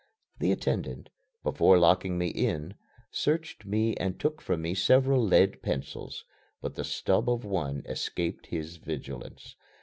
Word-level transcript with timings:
The 0.39 0.51
attendant, 0.51 1.09
before 1.43 1.77
locking 1.77 2.17
me 2.17 2.29
in, 2.29 2.73
searched 3.11 3.65
me 3.67 3.93
and 3.97 4.19
took 4.19 4.41
from 4.41 4.63
me 4.63 4.73
several 4.73 5.21
lead 5.23 5.61
pencils; 5.61 6.25
but 6.59 6.73
the 6.73 6.83
stub 6.83 7.29
of 7.29 7.45
one 7.45 7.83
escaped 7.87 8.47
his 8.47 8.77
vigilance. 8.77 9.55